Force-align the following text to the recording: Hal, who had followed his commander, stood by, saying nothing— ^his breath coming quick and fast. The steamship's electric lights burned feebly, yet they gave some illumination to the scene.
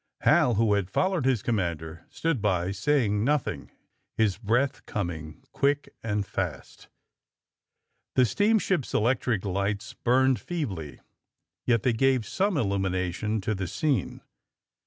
Hal, 0.21 0.55
who 0.55 0.73
had 0.73 0.89
followed 0.89 1.25
his 1.25 1.43
commander, 1.43 2.07
stood 2.09 2.41
by, 2.41 2.71
saying 2.71 3.23
nothing— 3.23 3.69
^his 4.17 4.41
breath 4.41 4.83
coming 4.87 5.43
quick 5.51 5.93
and 6.03 6.25
fast. 6.25 6.87
The 8.15 8.25
steamship's 8.25 8.95
electric 8.95 9.45
lights 9.45 9.93
burned 9.93 10.39
feebly, 10.39 11.01
yet 11.67 11.83
they 11.83 11.93
gave 11.93 12.25
some 12.25 12.57
illumination 12.57 13.41
to 13.41 13.53
the 13.53 13.67
scene. 13.67 14.21